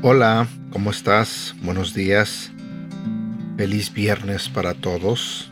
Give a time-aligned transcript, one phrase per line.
[0.00, 1.56] Hola, ¿cómo estás?
[1.60, 2.52] Buenos días.
[3.56, 5.50] Feliz viernes para todos.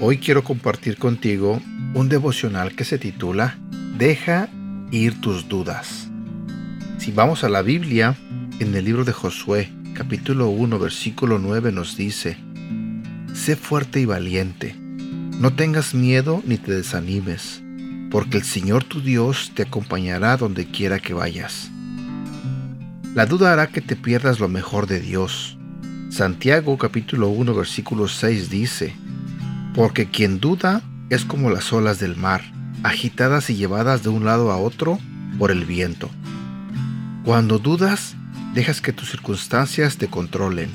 [0.00, 1.60] Hoy quiero compartir contigo
[1.92, 3.58] un devocional que se titula
[3.98, 4.48] Deja
[4.90, 6.08] ir tus dudas.
[6.96, 8.16] Si vamos a la Biblia,
[8.58, 12.38] en el libro de Josué, capítulo 1, versículo 9 nos dice,
[13.34, 14.74] Sé fuerte y valiente,
[15.38, 17.62] no tengas miedo ni te desanimes,
[18.10, 21.70] porque el Señor tu Dios te acompañará donde quiera que vayas.
[23.12, 25.58] La duda hará que te pierdas lo mejor de Dios.
[26.10, 28.94] Santiago capítulo 1 versículo 6 dice,
[29.74, 32.40] Porque quien duda es como las olas del mar,
[32.84, 35.00] agitadas y llevadas de un lado a otro
[35.40, 36.08] por el viento.
[37.24, 38.14] Cuando dudas,
[38.54, 40.70] dejas que tus circunstancias te controlen.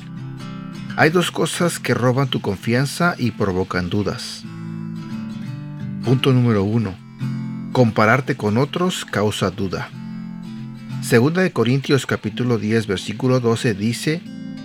[0.98, 4.44] Hay dos cosas que roban tu confianza y provocan dudas.
[6.04, 6.94] Punto número 1.
[7.72, 9.88] Compararte con otros causa duda.
[11.02, 14.20] Segunda de Corintios capítulo 10 versículo 12 dice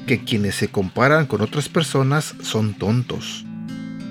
[0.07, 3.45] que quienes se comparan con otras personas son tontos.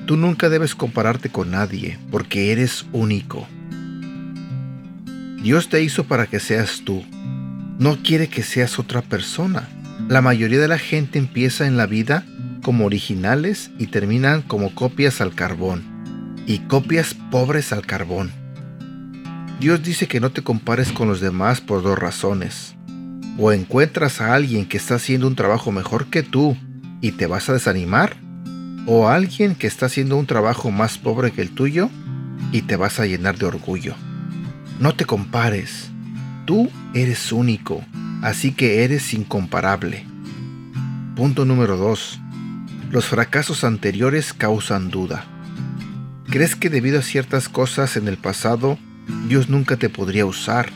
[0.06, 3.48] Tú nunca debes compararte con nadie porque eres único.
[5.42, 7.04] Dios te hizo para que seas tú.
[7.78, 9.68] No quiere que seas otra persona.
[10.08, 12.24] La mayoría de la gente empieza en la vida
[12.62, 15.82] como originales y terminan como copias al carbón.
[16.46, 18.39] Y copias pobres al carbón.
[19.61, 22.75] Dios dice que no te compares con los demás por dos razones.
[23.36, 26.56] O encuentras a alguien que está haciendo un trabajo mejor que tú
[27.03, 28.16] y te vas a desanimar,
[28.86, 31.91] o a alguien que está haciendo un trabajo más pobre que el tuyo
[32.53, 33.94] y te vas a llenar de orgullo.
[34.78, 35.91] No te compares.
[36.47, 37.84] Tú eres único,
[38.22, 40.06] así que eres incomparable.
[41.16, 42.19] Punto número 2.
[42.91, 45.27] Los fracasos anteriores causan duda.
[46.31, 48.78] ¿Crees que debido a ciertas cosas en el pasado
[49.28, 50.71] Dios nunca te podría usar.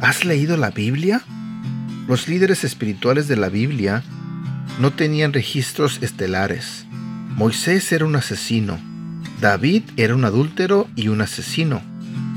[0.00, 1.22] ¿Has leído la Biblia?
[2.08, 4.02] Los líderes espirituales de la Biblia
[4.78, 6.86] no tenían registros estelares.
[7.36, 8.78] Moisés era un asesino.
[9.40, 11.82] David era un adúltero y un asesino.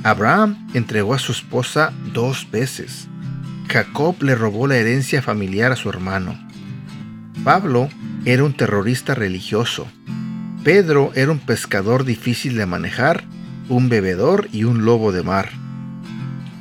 [0.03, 3.07] Abraham entregó a su esposa dos veces.
[3.67, 6.39] Jacob le robó la herencia familiar a su hermano.
[7.43, 7.89] Pablo
[8.25, 9.87] era un terrorista religioso.
[10.63, 13.23] Pedro era un pescador difícil de manejar
[13.69, 15.49] un bebedor y un lobo de mar.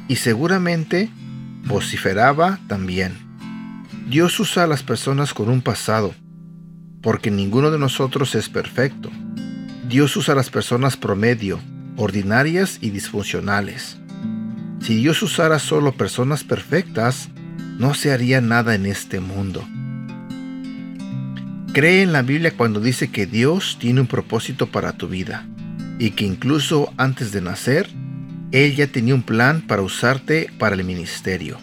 [0.07, 1.11] Y seguramente
[1.65, 3.15] vociferaba también.
[4.09, 6.15] Dios usa a las personas con un pasado,
[7.03, 9.11] porque ninguno de nosotros es perfecto.
[9.89, 11.59] Dios usa a las personas promedio,
[11.97, 13.99] ordinarias y disfuncionales.
[14.81, 17.29] Si Dios usara solo personas perfectas,
[17.79, 19.67] no se haría nada en este mundo.
[21.73, 25.47] Cree en la Biblia cuando dice que Dios tiene un propósito para tu vida
[25.99, 27.89] y que incluso antes de nacer,
[28.53, 31.59] Él ya tenía un plan para usarte para el ministerio.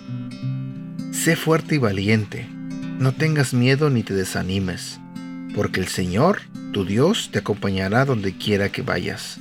[1.11, 2.47] Sé fuerte y valiente,
[2.99, 4.99] no tengas miedo ni te desanimes,
[5.55, 6.41] porque el Señor,
[6.73, 9.39] tu Dios, te acompañará donde quiera que vayas.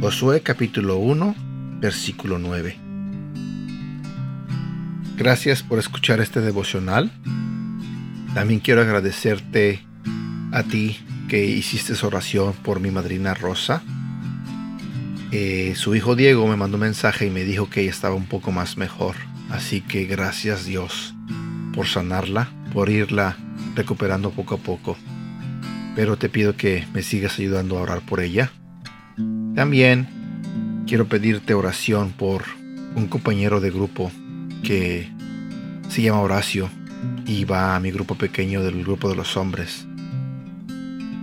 [0.00, 1.34] Josué capítulo 1,
[1.80, 2.76] versículo 9.
[5.16, 7.10] Gracias por escuchar este devocional.
[8.34, 9.84] También quiero agradecerte
[10.52, 10.98] a ti
[11.28, 13.82] que hiciste oración por mi madrina Rosa.
[15.36, 18.26] Eh, su hijo Diego me mandó un mensaje y me dijo que ella estaba un
[18.26, 19.16] poco más mejor.
[19.50, 21.12] Así que gracias Dios
[21.74, 23.36] por sanarla, por irla
[23.74, 24.96] recuperando poco a poco.
[25.96, 28.52] Pero te pido que me sigas ayudando a orar por ella.
[29.56, 30.06] También
[30.86, 32.44] quiero pedirte oración por
[32.94, 34.12] un compañero de grupo
[34.62, 35.10] que
[35.88, 36.70] se llama Horacio
[37.26, 39.84] y va a mi grupo pequeño del grupo de los hombres.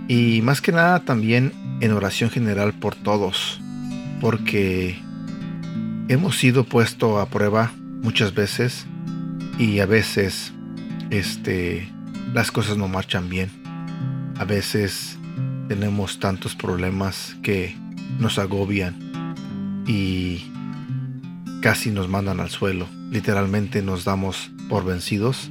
[0.06, 3.61] Y más que nada también en oración general por todos,
[4.22, 4.96] porque
[6.06, 7.72] hemos sido puesto a prueba
[8.02, 8.86] muchas veces
[9.58, 10.52] y a veces
[11.10, 11.92] este
[12.32, 13.50] las cosas no marchan bien.
[14.38, 15.18] A veces
[15.66, 17.76] tenemos tantos problemas que
[18.20, 19.34] nos agobian
[19.88, 20.52] y
[21.60, 22.86] casi nos mandan al suelo.
[23.10, 25.50] Literalmente nos damos por vencidos.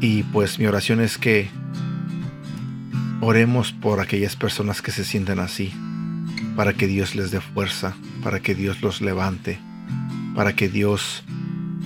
[0.00, 1.50] Y pues mi oración es que
[3.20, 5.74] oremos por aquellas personas que se sienten así,
[6.56, 9.58] para que Dios les dé fuerza, para que Dios los levante,
[10.34, 11.24] para que Dios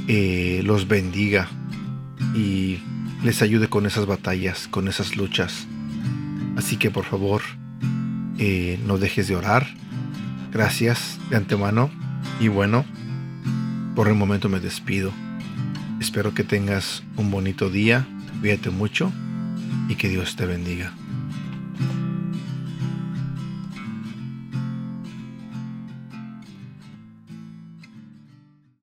[0.09, 1.49] eh, los bendiga
[2.35, 2.79] y
[3.23, 5.67] les ayude con esas batallas, con esas luchas.
[6.57, 7.43] Así que por favor,
[8.39, 9.67] eh, no dejes de orar.
[10.53, 11.91] Gracias de antemano.
[12.41, 12.85] Y bueno,
[13.95, 15.13] por el momento me despido.
[16.01, 18.07] Espero que tengas un bonito día,
[18.41, 19.13] cuídate mucho
[19.89, 20.93] y que Dios te bendiga.